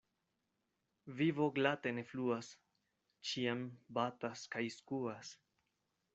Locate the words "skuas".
4.79-5.35